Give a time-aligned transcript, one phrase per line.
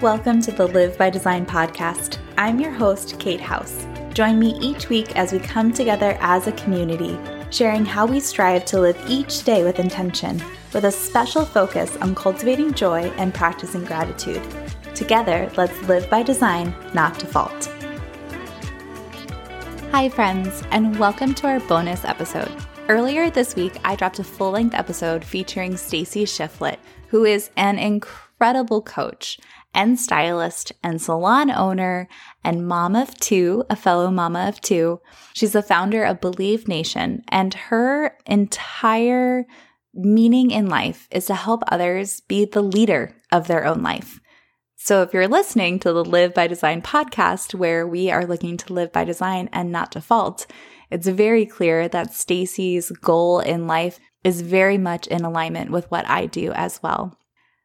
[0.00, 2.18] Welcome to the Live by Design podcast.
[2.36, 3.84] I'm your host, Kate House.
[4.14, 7.18] Join me each week as we come together as a community,
[7.50, 10.40] sharing how we strive to live each day with intention,
[10.72, 14.40] with a special focus on cultivating joy and practicing gratitude.
[14.94, 17.66] Together, let's live by design, not default.
[19.90, 22.52] Hi, friends, and welcome to our bonus episode.
[22.88, 26.78] Earlier this week, I dropped a full length episode featuring Stacey Shifflett,
[27.08, 29.40] who is an incredible coach
[29.74, 32.08] and stylist and salon owner
[32.42, 35.00] and mom of two, a fellow mama of two.
[35.34, 39.46] She's the founder of Believe Nation, and her entire
[39.94, 44.20] meaning in life is to help others be the leader of their own life.
[44.76, 48.72] So if you're listening to the Live by Design podcast where we are looking to
[48.72, 50.46] live by design and not default,
[50.90, 56.08] it's very clear that Stacey's goal in life is very much in alignment with what
[56.08, 57.17] I do as well.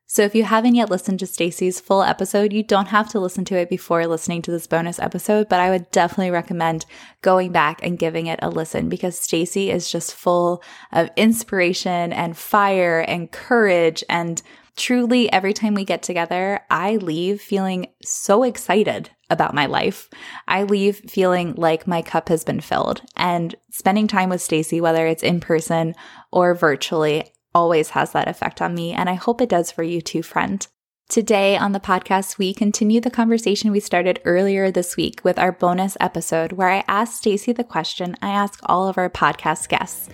[0.06, 3.46] So if you haven't yet listened to Stacey's full episode, you don't have to listen
[3.46, 6.86] to it before listening to this bonus episode, but I would definitely recommend
[7.22, 12.38] going back and giving it a listen because Stacey is just full of inspiration and
[12.38, 14.42] fire and courage and
[14.76, 20.10] truly every time we get together, I leave feeling so excited about my life.
[20.48, 25.08] I leave feeling like my cup has been filled and spending time with Stacey, whether
[25.08, 25.96] it's in person
[26.32, 30.02] or virtually, always has that effect on me, and I hope it does for you
[30.02, 30.66] too, friend.
[31.10, 35.52] Today on the podcast, we continue the conversation we started earlier this week with our
[35.52, 40.10] bonus episode where I asked Stacey the question I ask all of our podcast guests.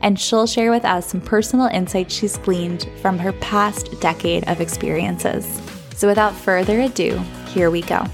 [0.00, 4.60] And she'll share with us some personal insights she's gleaned from her past decade of
[4.60, 5.60] experiences.
[5.96, 8.04] So without further ado, here we go.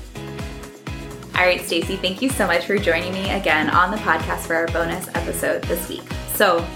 [1.34, 4.54] All right, Stacey, thank you so much for joining me again on the podcast for
[4.54, 6.02] our bonus episode this week.
[6.34, 6.66] So,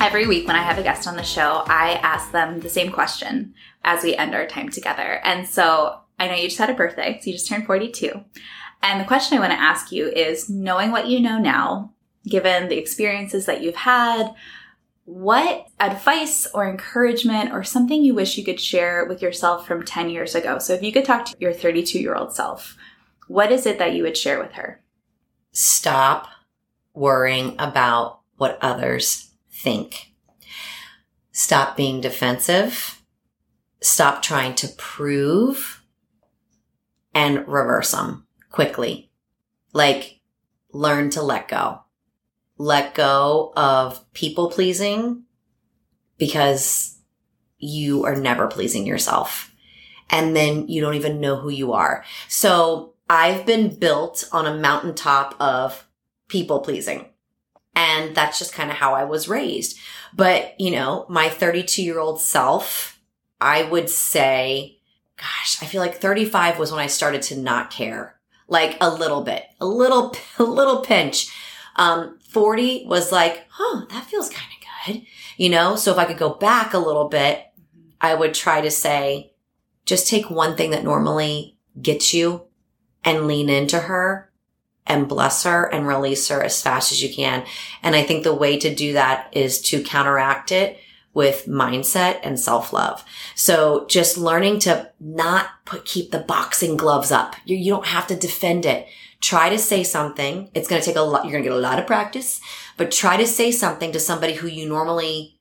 [0.00, 2.90] every week when I have a guest on the show, I ask them the same
[2.90, 5.20] question as we end our time together.
[5.22, 8.24] And so I know you just had a birthday, so you just turned 42.
[8.82, 11.92] And the question I want to ask you is knowing what you know now,
[12.26, 14.34] given the experiences that you've had,
[15.04, 20.08] what advice or encouragement or something you wish you could share with yourself from 10
[20.08, 20.58] years ago?
[20.58, 22.76] So if you could talk to your 32 year old self,
[23.28, 24.80] what is it that you would share with her?
[25.52, 26.28] Stop
[26.94, 29.29] worrying about what others
[29.62, 30.12] think.
[31.32, 33.02] Stop being defensive.
[33.80, 35.82] Stop trying to prove
[37.14, 39.10] and reverse them quickly.
[39.72, 40.20] Like
[40.72, 41.80] learn to let go.
[42.58, 45.24] Let go of people pleasing
[46.18, 46.98] because
[47.58, 49.54] you are never pleasing yourself.
[50.10, 52.04] And then you don't even know who you are.
[52.28, 55.86] So I've been built on a mountaintop of
[56.28, 57.06] people pleasing.
[57.80, 59.78] And that's just kind of how I was raised.
[60.12, 63.00] But, you know, my 32 year old self,
[63.40, 64.80] I would say,
[65.16, 68.20] gosh, I feel like 35 was when I started to not care.
[68.48, 71.34] Like a little bit, a little, a little pinch.
[71.76, 75.06] Um, 40 was like, huh, that feels kind of good.
[75.38, 77.46] You know, so if I could go back a little bit,
[77.98, 79.32] I would try to say,
[79.86, 82.42] just take one thing that normally gets you
[83.04, 84.29] and lean into her
[84.86, 87.44] and bless her and release her as fast as you can.
[87.82, 90.78] And I think the way to do that is to counteract it
[91.12, 93.04] with mindset and self love.
[93.34, 97.36] So just learning to not put, keep the boxing gloves up.
[97.44, 98.86] You, you don't have to defend it.
[99.20, 100.50] Try to say something.
[100.54, 101.24] It's going to take a lot.
[101.24, 102.40] You're going to get a lot of practice,
[102.76, 105.38] but try to say something to somebody who you normally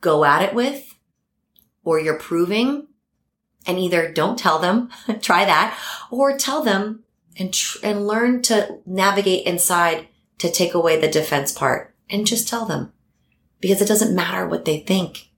[0.00, 0.94] go at it with
[1.82, 2.86] or you're proving
[3.66, 5.76] and either don't tell them, try that,
[6.10, 7.02] or tell them
[7.38, 10.08] and tr- and learn to navigate inside
[10.38, 12.92] to take away the defense part and just tell them
[13.60, 15.30] because it doesn't matter what they think.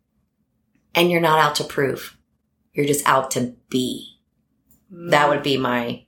[0.95, 2.17] And you're not out to prove.
[2.73, 4.19] You're just out to be.
[4.93, 5.11] Mm.
[5.11, 6.05] That would be my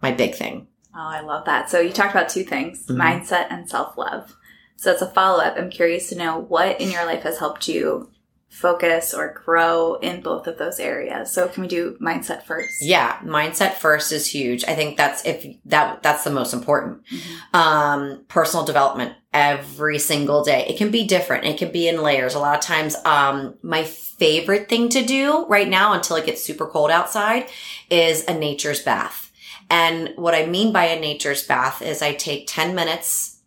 [0.00, 0.68] my big thing.
[0.94, 1.70] Oh, I love that.
[1.70, 3.00] So you talked about two things, mm-hmm.
[3.00, 4.36] mindset and self-love.
[4.76, 8.10] So as a follow-up, I'm curious to know what in your life has helped you
[8.52, 11.32] focus or grow in both of those areas.
[11.32, 12.82] So can we do mindset first?
[12.82, 14.62] Yeah, mindset first is huge.
[14.64, 17.02] I think that's if that that's the most important.
[17.06, 17.56] Mm-hmm.
[17.56, 20.66] Um, personal development every single day.
[20.68, 21.46] It can be different.
[21.46, 22.34] It can be in layers.
[22.34, 26.42] A lot of times, um, my favorite thing to do right now until it gets
[26.42, 27.48] super cold outside
[27.88, 29.32] is a nature's bath.
[29.70, 33.40] And what I mean by a nature's bath is I take 10 minutes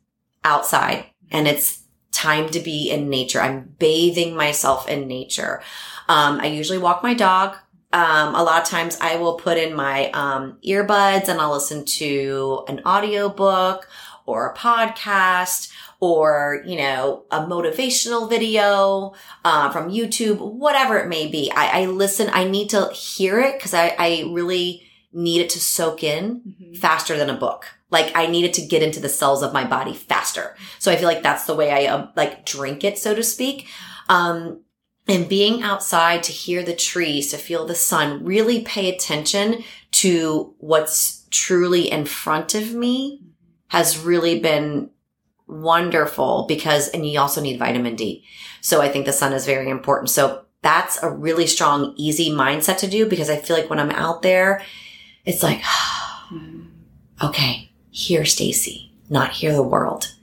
[0.43, 1.84] outside and it's
[2.15, 3.41] time to be in nature.
[3.41, 5.61] I'm bathing myself in nature.
[6.07, 7.57] Um, I usually walk my dog.
[7.91, 11.85] Um, a lot of times I will put in my um, earbuds and I'll listen
[11.85, 13.87] to an audio book
[14.25, 19.13] or a podcast or, you know, a motivational video
[19.43, 21.51] uh, from YouTube, whatever it may be.
[21.55, 24.83] I, I listen, I need to hear it because I, I really
[25.15, 26.73] need it to soak in Mm-hmm.
[26.75, 27.65] faster than a book.
[27.89, 30.55] Like I need it to get into the cells of my body faster.
[30.79, 33.67] So I feel like that's the way I um, like drink it, so to speak.
[34.09, 34.61] Um,
[35.07, 40.53] and being outside to hear the trees, to feel the sun, really pay attention to
[40.57, 43.21] what's truly in front of me
[43.67, 44.89] has really been
[45.47, 48.25] wonderful because, and you also need vitamin D.
[48.61, 50.09] So I think the sun is very important.
[50.09, 53.91] So that's a really strong, easy mindset to do because I feel like when I'm
[53.91, 54.63] out there,
[55.25, 55.61] it's like,
[57.23, 60.13] okay, hear Stacey, not hear the world.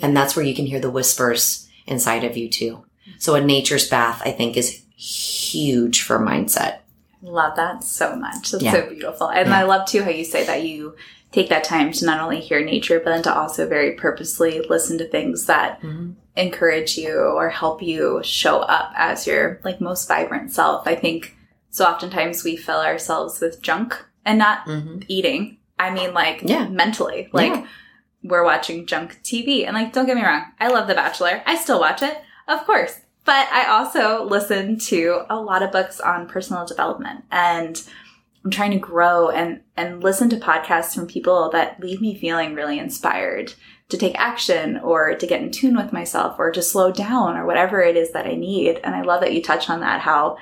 [0.00, 2.84] And that's where you can hear the whispers inside of you too.
[3.18, 6.78] So a nature's bath, I think, is huge for mindset.
[7.22, 8.50] Love that so much.
[8.52, 8.72] That's Yeah.
[8.72, 9.28] so beautiful.
[9.28, 9.58] And Yeah.
[9.58, 10.94] I love too how you say that you
[11.32, 14.98] take that time to not only hear nature, but then to also very purposely listen
[14.98, 16.14] to things that Mhm.
[16.36, 20.86] encourage you or help you show up as your like most vibrant self.
[20.86, 21.36] I think
[21.70, 25.00] so oftentimes we fill ourselves with junk and not Mm-hmm.
[25.08, 25.58] eating.
[25.78, 26.68] I mean like Yeah.
[26.68, 27.28] mentally.
[27.32, 27.66] Like Yeah.
[28.22, 29.64] we're watching junk TV.
[29.66, 31.42] And like don't get me wrong, I love The Bachelor.
[31.46, 32.18] I still watch it,
[32.48, 33.00] of course.
[33.24, 37.82] But I also listen to a lot of books on personal development and
[38.44, 42.54] I'm trying to grow and and listen to podcasts from people that leave me feeling
[42.54, 43.52] really inspired
[43.90, 47.44] to take action or to get in tune with myself or to slow down or
[47.46, 48.80] whatever it is that I need.
[48.84, 50.36] And I love that you touch on that how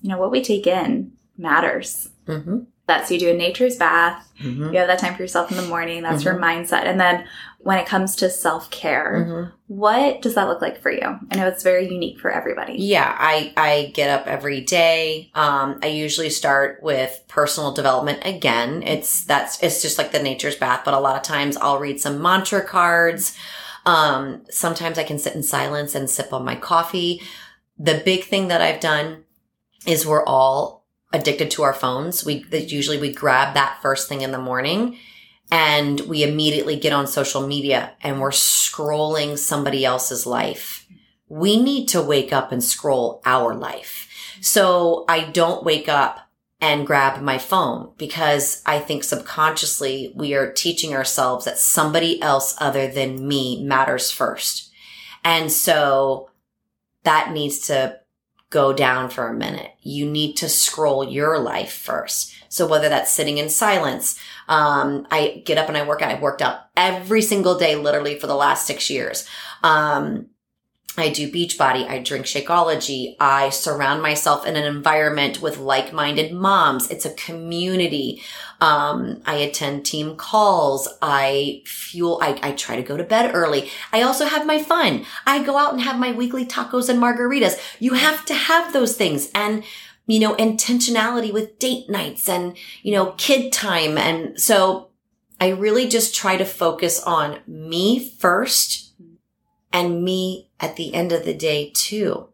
[0.00, 2.08] you know what we take in matters.
[2.26, 2.60] Mm-hmm.
[2.86, 4.28] That's you do a nature's bath.
[4.40, 4.72] Mm-hmm.
[4.72, 6.02] You have that time for yourself in the morning.
[6.02, 6.86] That's your mindset.
[6.86, 7.24] And then
[7.60, 9.50] when it comes to self care, Mm-hmm.
[9.68, 11.00] what does that look like for you?
[11.30, 12.74] I know it's very unique for everybody.
[12.78, 15.30] Yeah, I, I get up every day.
[15.34, 18.82] Um, I usually start with personal development again.
[18.82, 22.00] It's, that's, it's just like the nature's bath, but a lot of times I'll read
[22.00, 23.36] some mantra cards.
[23.86, 27.22] Um, sometimes I can sit in silence and sip on my coffee.
[27.78, 29.24] The big thing that I've done
[29.86, 32.24] is we're all addicted to our phones.
[32.24, 34.96] We, usually we grab that first thing in the morning
[35.50, 40.86] and we immediately get on social media and we're scrolling somebody else's life.
[41.28, 44.08] We need to wake up and scroll our life.
[44.40, 46.30] So I don't wake up
[46.60, 52.54] and grab my phone because I think subconsciously we are teaching ourselves that somebody else
[52.60, 54.70] other than me matters first.
[55.24, 56.30] And so
[57.04, 57.99] that needs to
[58.50, 59.70] go down for a minute.
[59.80, 62.34] You need to scroll your life first.
[62.48, 64.18] So whether that's sitting in silence,
[64.48, 66.10] um, I get up and I work out.
[66.10, 69.28] I've worked out every single day, literally for the last six years.
[69.62, 70.26] Um,
[70.98, 71.88] I do Beachbody.
[71.88, 73.14] I drink Shakeology.
[73.20, 76.90] I surround myself in an environment with like-minded moms.
[76.90, 78.22] It's a community.
[78.60, 80.88] Um, I attend team calls.
[81.00, 83.70] I fuel, I, I try to go to bed early.
[83.92, 85.06] I also have my fun.
[85.26, 87.58] I go out and have my weekly tacos and margaritas.
[87.78, 89.64] You have to have those things and,
[90.06, 93.96] you know, intentionality with date nights and, you know, kid time.
[93.96, 94.90] And so
[95.40, 98.92] I really just try to focus on me first
[99.72, 102.29] and me at the end of the day too.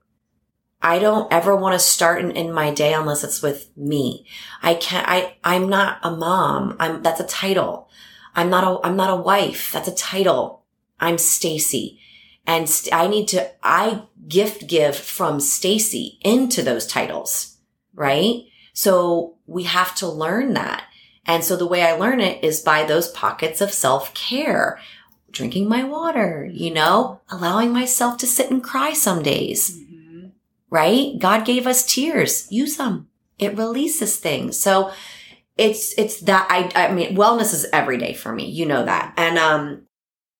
[0.82, 4.26] I don't ever want to start in, in my day unless it's with me.
[4.62, 6.76] I can't, I, I'm not a mom.
[6.78, 7.88] I'm, that's a title.
[8.34, 9.72] I'm not a, I'm not a wife.
[9.72, 10.64] That's a title.
[11.00, 11.98] I'm Stacey.
[12.46, 17.56] And st- I need to, I gift give from Stacey into those titles,
[17.94, 18.44] right?
[18.72, 20.84] So we have to learn that.
[21.24, 24.78] And so the way I learn it is by those pockets of self care,
[25.32, 29.95] drinking my water, you know, allowing myself to sit and cry some days Mhm.
[30.76, 31.18] Right?
[31.18, 32.46] God gave us tears.
[32.50, 33.08] Use them.
[33.38, 34.58] It releases things.
[34.58, 34.92] So
[35.56, 38.44] it's, it's that I, I mean, wellness is every day for me.
[38.50, 39.14] You know that.
[39.16, 39.86] And, um,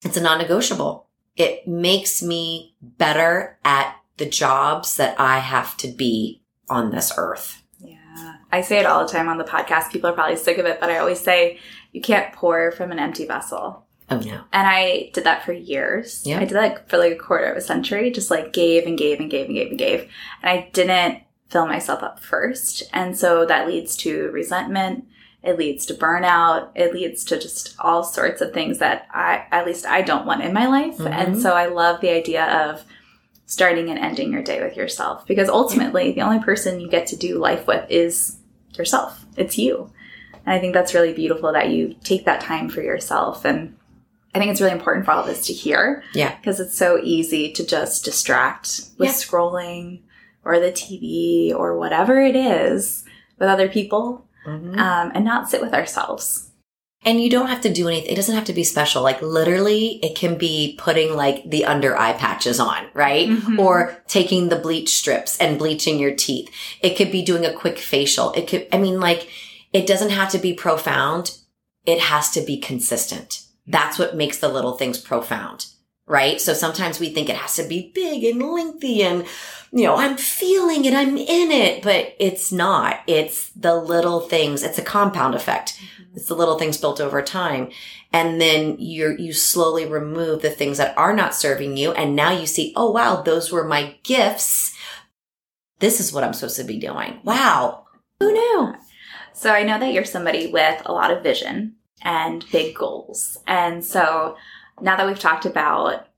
[0.04, 1.08] it's a non-negotiable.
[1.36, 7.62] It makes me better at the jobs that I have to be on this earth.
[7.80, 8.36] Yeah.
[8.52, 9.90] I say it all the time on the podcast.
[9.90, 11.58] People are probably sick of it, but I always say
[11.92, 13.85] you can't pour from an empty vessel.
[14.10, 14.42] Oh no.
[14.52, 16.22] And I did that for years.
[16.24, 16.38] Yeah.
[16.38, 19.18] I did that for like a quarter of a century, just like gave and gave
[19.18, 20.08] and gave and gave and gave.
[20.42, 22.84] And I didn't fill myself up first.
[22.92, 25.06] And so that leads to resentment.
[25.42, 26.70] It leads to burnout.
[26.74, 30.42] It leads to just all sorts of things that I, at least I don't want
[30.42, 30.98] in my life.
[30.98, 31.10] Mhm.
[31.10, 32.84] And so I love the idea of
[33.46, 37.16] starting and ending your day with yourself because ultimately the only person you get to
[37.16, 38.38] do life with is
[38.76, 39.24] yourself.
[39.36, 39.90] It's you.
[40.44, 43.44] And I think that's really beautiful that you take that time for yourself.
[43.44, 43.76] And
[44.36, 46.36] I think it's really important for all of us to hear Yeah.
[46.36, 49.14] because it's so easy to just distract with Yeah.
[49.14, 50.00] scrolling
[50.44, 53.02] or the TV or whatever it is
[53.38, 54.76] with other people Mhm.
[54.78, 56.50] um, and not sit with ourselves.
[57.02, 58.10] And you don't have to do anything.
[58.12, 59.02] It doesn't have to be special.
[59.02, 63.30] Like literally, it can be putting like the under eye patches on, right?
[63.30, 63.58] Mhm.
[63.58, 66.50] Or taking the bleach strips and bleaching your teeth.
[66.82, 68.32] It could be doing a quick facial.
[68.32, 69.28] It could, I mean, like,
[69.72, 71.30] it doesn't have to be profound.
[71.86, 73.40] It has to be consistent.
[73.66, 75.66] That's what makes the little things profound,
[76.06, 76.40] right?
[76.40, 79.26] So sometimes we think it has to be big and lengthy and,
[79.72, 80.94] you know, I'm feeling it.
[80.94, 83.00] I'm in it, but it's not.
[83.06, 84.62] It's the little things.
[84.62, 85.74] It's a compound effect.
[85.74, 86.16] Mm-hmm.
[86.16, 87.70] It's the little things built over time.
[88.12, 91.92] And then you're, you slowly remove the things that are not serving you.
[91.92, 94.74] And now you see, oh, wow, those were my gifts.
[95.80, 97.20] This is what I'm supposed to be doing.
[97.24, 97.86] Wow.
[98.20, 98.74] Who knew?
[99.34, 103.38] So I know that you're somebody with a lot of vision and big goals.
[103.46, 104.36] And so
[104.80, 106.08] now that we've talked about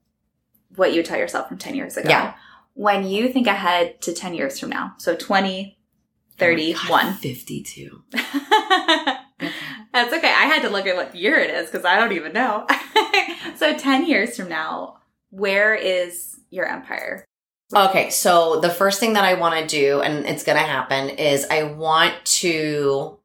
[0.77, 2.35] what you would tell yourself from 10 years ago, Yeah.
[2.75, 5.77] when you think ahead to 10 years from now, so 20,
[6.41, 8.03] Oh God, 52.
[9.93, 10.29] That's okay.
[10.33, 12.67] I had to look at what year it is because I don't even know.
[13.57, 14.99] so 10 years from now,
[15.31, 17.25] where is your empire?
[17.75, 21.11] Okay, so the first thing that I want to do, and it's going to happen,
[21.11, 23.19] is I want to.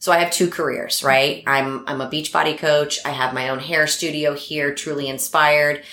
[0.00, 1.44] So I have two careers, right?
[1.46, 2.98] I'm I'm a Beachbody coach.
[3.04, 5.84] I have my own hair studio here, truly inspired.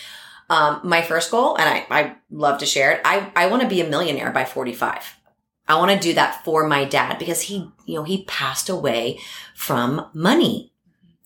[0.50, 3.02] Um, my first goal, and I I love to share it.
[3.04, 5.18] I I want to be a millionaire by 45.
[5.68, 9.20] I want to do that for my dad because he, you know, he passed away
[9.54, 10.72] from money.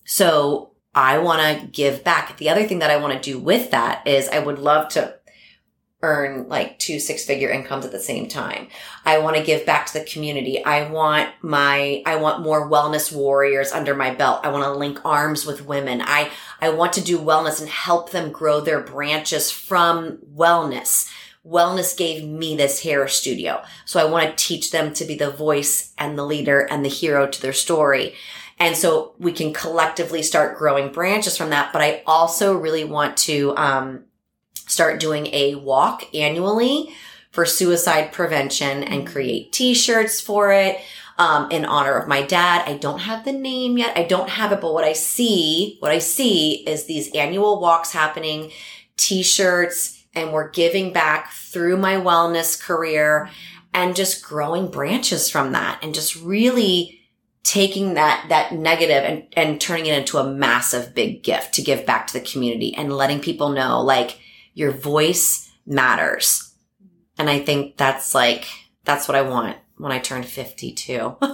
[0.04, 2.36] So I want to give back.
[2.36, 5.14] The other thing that I want to do with that is I would love to
[6.02, 8.66] earn like two six figure incomes at the same time.
[9.04, 10.64] I want to give back to the community.
[10.64, 14.40] I want my, I want more wellness warriors under my belt.
[14.42, 16.02] I want to link arms with women.
[16.02, 16.30] I,
[16.60, 21.08] I want to do wellness and help them grow their branches from wellness.
[21.46, 23.62] Wellness gave me this hair studio.
[23.84, 26.88] So I want to teach them to be the voice and the leader and the
[26.88, 28.14] hero to their story.
[28.58, 31.72] And so we can collectively start growing branches from that.
[31.72, 34.04] But I also really want to, um,
[34.66, 36.94] start doing a walk annually
[37.30, 40.80] for suicide prevention and create t-shirts for it
[41.18, 42.68] um, in honor of my dad.
[42.68, 43.96] I don't have the name yet.
[43.96, 47.92] I don't have it, but what I see, what I see is these annual walks
[47.92, 48.50] happening,
[48.96, 53.30] t-shirts, and we're giving back through my wellness career
[53.72, 57.00] and just growing branches from that and just really
[57.44, 61.84] taking that that negative and and turning it into a massive big gift to give
[61.84, 64.20] back to the community and letting people know like
[64.54, 66.52] your voice matters.
[67.18, 68.46] And I think that's like,
[68.84, 71.16] that's what I want when I turn 52.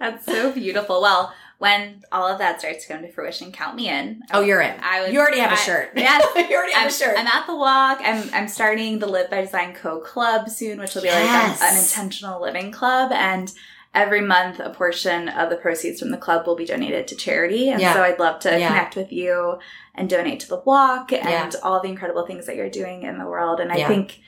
[0.00, 1.00] That's so beautiful.
[1.00, 4.22] Well, when all of that starts to come to fruition, count me in.
[4.32, 4.74] oh, you're in.
[4.82, 5.12] I would.
[5.14, 5.92] you already have a I- shirt.
[5.96, 6.22] Yes.
[6.50, 7.16] you already have I'm, a shirt.
[7.18, 8.00] I'm at the walk.
[8.02, 11.60] I'm I'm starting the Live by Design Co Club soon, which will be Yes.
[11.60, 13.50] like an, an intentional living club, and
[13.94, 17.70] every month a portion of the proceeds from the club will be donated to charity.
[17.70, 17.94] And Yeah.
[17.94, 18.68] so I'd love to Yeah.
[18.68, 19.58] connect with you
[19.94, 21.50] and donate to the walk and Yeah.
[21.62, 23.60] all the incredible things that you're doing in the world.
[23.60, 24.18] And I think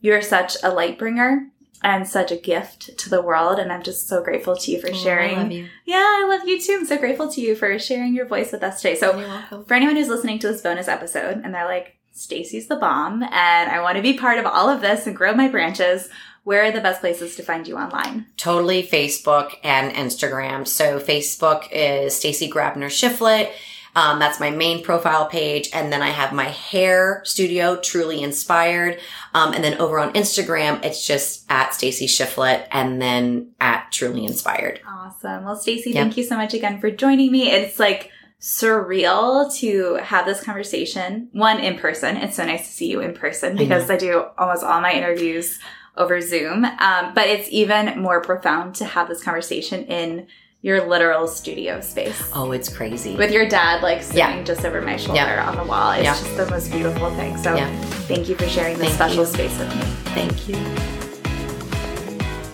[0.00, 1.46] you're such a light bringer
[1.82, 3.58] and such a gift to the world.
[3.58, 5.36] And I'm just so grateful to you for sharing.
[5.36, 5.68] Oh, I love you.
[5.86, 6.76] Yeah, I love you too.
[6.80, 8.94] I'm so grateful to you for sharing your voice with us today.
[8.94, 9.18] So
[9.66, 13.70] for anyone who's listening to this bonus episode and they're like, Stacey's the bomb and
[13.70, 16.08] I want to be part of all of this and grow my branches,
[16.44, 18.26] where are the best places to find you online?
[18.36, 20.66] Totally Facebook and Instagram.
[20.66, 23.50] So Facebook is Stacey Grabner Shifflett.
[23.96, 25.70] Um, that's my main profile page.
[25.72, 28.98] And then I have my hair studio, Truly Inspired.
[29.34, 34.24] Um, and then over on Instagram, it's just at Stacey Shifflett and then at Truly
[34.24, 34.80] Inspired.
[34.86, 35.44] Awesome.
[35.44, 36.02] Well, Stacey, Yeah.
[36.02, 37.50] thank you so much again for joining me.
[37.52, 38.10] It's like
[38.40, 42.16] surreal to have this conversation, one in person.
[42.16, 44.92] It's so nice to see you in person I because I, do almost all my
[44.92, 45.58] interviews
[45.96, 46.64] over Zoom.
[46.64, 50.26] Um, but it's even more profound to have this conversation in
[50.62, 52.30] your literal studio space.
[52.34, 53.16] Oh, it's crazy.
[53.16, 54.42] with your dad like sitting Yeah.
[54.44, 55.48] just over my shoulder Yeah.
[55.50, 55.92] on the wall.
[55.92, 56.12] It's Yeah.
[56.14, 57.36] just the most beautiful thing.
[57.36, 57.68] So Yeah.
[58.08, 59.26] thank you for sharing this Thank special you.
[59.26, 59.82] space with me.
[60.14, 60.56] Thank you.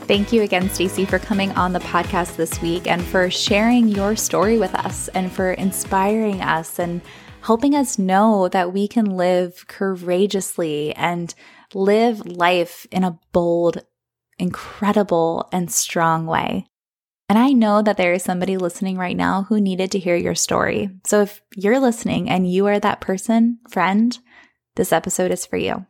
[0.09, 4.17] Thank you again, Stacey, for coming on the podcast this week and for sharing your
[4.17, 7.01] story with us and for inspiring us and
[7.43, 11.33] helping us know that we can live courageously and
[11.75, 13.83] live life in a bold,
[14.39, 16.67] incredible, and strong way.
[17.29, 20.35] And I know that there is somebody listening right now who needed to hear your
[20.35, 20.91] story.
[21.07, 24.19] So if you're listening and you are that person, friend,
[24.75, 25.87] this episode is for you.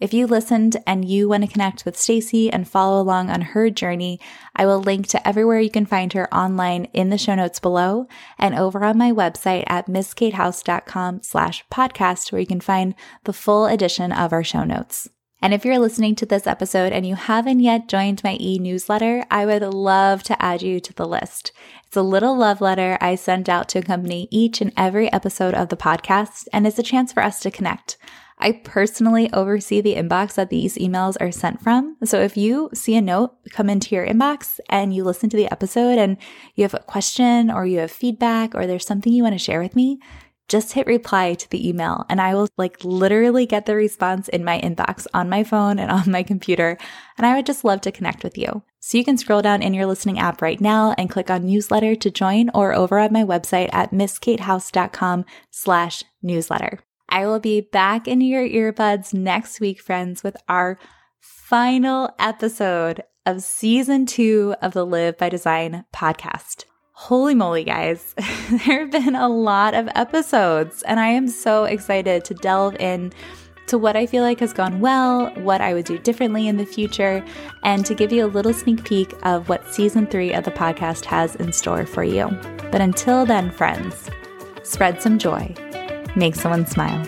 [0.00, 3.70] If you listened and you want to connect with Stacey and follow along on her
[3.70, 4.20] journey,
[4.54, 8.06] I will link to everywhere you can find her online in the show notes below
[8.36, 13.66] and over on my website at misskatehouse.com slash podcast where you can find the full
[13.66, 15.08] edition of our show notes.
[15.44, 19.26] And if you're listening to this episode and you haven't yet joined my e newsletter,
[19.30, 21.52] I would love to add you to the list.
[21.86, 25.68] It's a little love letter I send out to accompany each and every episode of
[25.68, 27.98] the podcast, and it's a chance for us to connect.
[28.38, 31.98] I personally oversee the inbox that these emails are sent from.
[32.04, 35.52] So if you see a note come into your inbox and you listen to the
[35.52, 36.16] episode and
[36.54, 39.60] you have a question or you have feedback or there's something you want to share
[39.60, 40.00] with me,
[40.48, 44.44] just hit reply to the email and I will like literally get the response in
[44.44, 46.76] my inbox on my phone and on my computer.
[47.16, 48.62] And I would just love to connect with you.
[48.80, 51.94] So you can scroll down in your listening app right now and click on newsletter
[51.96, 56.80] to join or over at my website at misskatehouse.com slash newsletter.
[57.08, 60.78] I will be back in your earbuds next week, friends, with our
[61.20, 66.64] final episode of season two of the Live by Design podcast.
[66.96, 68.14] Holy moly, guys.
[68.50, 73.12] there have been a lot of episodes, and I am so excited to delve in
[73.66, 76.64] to what I feel like has gone well, what I would do differently in the
[76.64, 77.24] future,
[77.64, 81.04] and to give you a little sneak peek of what season three of the podcast
[81.06, 82.28] has in store for you.
[82.70, 84.08] But until then, friends,
[84.62, 85.52] spread some joy,
[86.14, 87.04] make someone smile.